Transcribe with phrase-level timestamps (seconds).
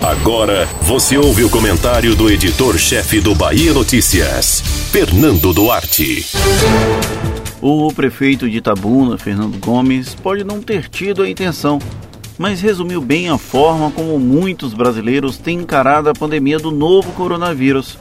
[0.00, 6.26] Agora você ouve o comentário do editor-chefe do Bahia Notícias, Fernando Duarte.
[7.60, 11.78] O prefeito de Itabuna, Fernando Gomes, pode não ter tido a intenção,
[12.38, 17.98] mas resumiu bem a forma como muitos brasileiros têm encarado a pandemia do novo coronavírus.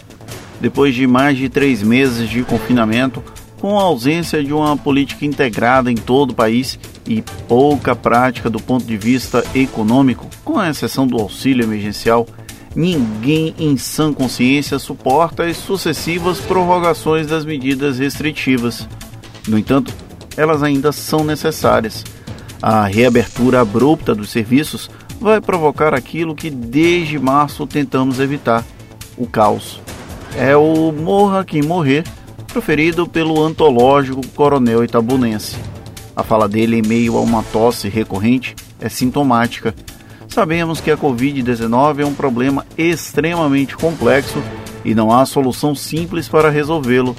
[0.61, 3.21] Depois de mais de três meses de confinamento,
[3.59, 8.59] com a ausência de uma política integrada em todo o país e pouca prática do
[8.59, 12.25] ponto de vista econômico, com exceção do auxílio emergencial,
[12.75, 18.87] ninguém em sã consciência suporta as sucessivas prorrogações das medidas restritivas.
[19.47, 19.93] No entanto,
[20.37, 22.05] elas ainda são necessárias.
[22.61, 24.89] A reabertura abrupta dos serviços
[25.19, 28.63] vai provocar aquilo que desde março tentamos evitar:
[29.17, 29.81] o caos.
[30.37, 32.03] É o morra quem morrer,
[32.59, 35.55] proferido pelo antológico coronel itabunense.
[36.13, 39.73] A fala dele, em meio a uma tosse recorrente, é sintomática.
[40.27, 44.43] Sabemos que a Covid-19 é um problema extremamente complexo
[44.83, 47.15] e não há solução simples para resolvê-lo.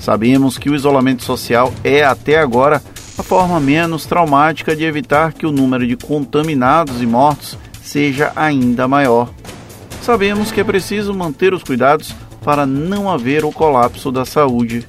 [0.00, 2.82] Sabemos que o isolamento social é, até agora,
[3.18, 8.88] a forma menos traumática de evitar que o número de contaminados e mortos seja ainda
[8.88, 9.28] maior.
[10.00, 14.86] Sabemos que é preciso manter os cuidados para não haver o colapso da saúde.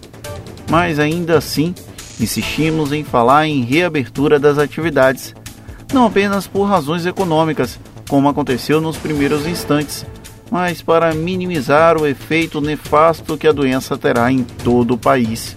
[0.69, 1.75] Mas ainda assim,
[2.19, 5.35] insistimos em falar em reabertura das atividades,
[5.93, 10.05] não apenas por razões econômicas, como aconteceu nos primeiros instantes,
[10.49, 15.55] mas para minimizar o efeito nefasto que a doença terá em todo o país.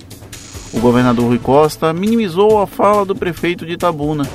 [0.72, 4.28] O governador Rui Costa minimizou a fala do prefeito de Itabuna.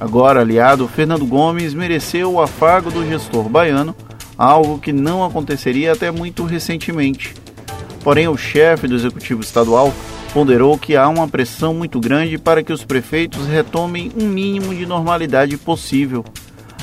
[0.00, 3.94] Agora aliado, Fernando Gomes mereceu o afago do gestor baiano,
[4.42, 7.32] algo que não aconteceria até muito recentemente.
[8.02, 9.94] Porém, o chefe do executivo estadual
[10.34, 14.84] ponderou que há uma pressão muito grande para que os prefeitos retomem um mínimo de
[14.84, 16.24] normalidade possível.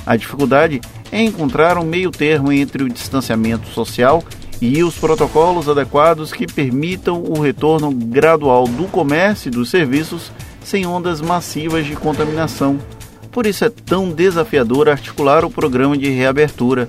[0.05, 0.79] A dificuldade
[1.11, 4.23] é encontrar um meio termo entre o distanciamento social
[4.61, 10.31] e os protocolos adequados que permitam o retorno gradual do comércio e dos serviços
[10.63, 12.79] sem ondas massivas de contaminação.
[13.31, 16.87] Por isso é tão desafiador articular o programa de reabertura.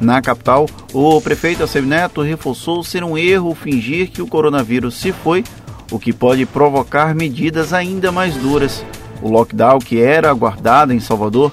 [0.00, 5.12] Na capital, o prefeito Assem Neto reforçou ser um erro fingir que o coronavírus se
[5.12, 5.44] foi,
[5.90, 8.84] o que pode provocar medidas ainda mais duras.
[9.22, 11.52] O lockdown que era aguardado em Salvador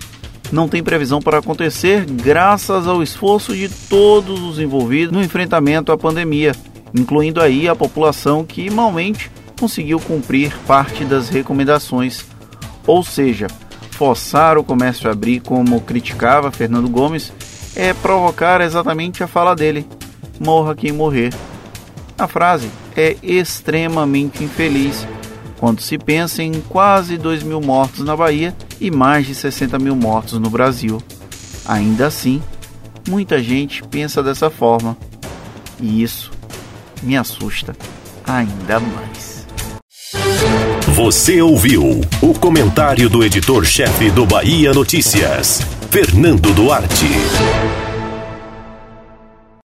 [0.51, 5.97] não tem previsão para acontecer graças ao esforço de todos os envolvidos no enfrentamento à
[5.97, 6.53] pandemia,
[6.94, 12.25] incluindo aí a população que malmente conseguiu cumprir parte das recomendações.
[12.85, 13.47] Ou seja,
[13.91, 17.31] forçar o comércio a abrir, como criticava Fernando Gomes,
[17.75, 19.85] é provocar exatamente a fala dele:
[20.39, 21.33] morra quem morrer.
[22.17, 25.07] A frase é extremamente infeliz
[25.57, 29.95] quando se pensa em quase 2 mil mortos na Bahia e mais de 60 mil
[29.95, 31.01] mortos no Brasil.
[31.65, 32.41] Ainda assim,
[33.07, 34.97] muita gente pensa dessa forma
[35.79, 36.31] e isso
[37.03, 37.75] me assusta
[38.25, 39.47] ainda mais.
[40.95, 45.61] Você ouviu o comentário do editor-chefe do Bahia Notícias,
[45.91, 47.81] Fernando Duarte.